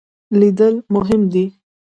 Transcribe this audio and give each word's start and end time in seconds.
لیدل 0.39 0.75
مهم 0.95 1.21
دی. 1.31 1.45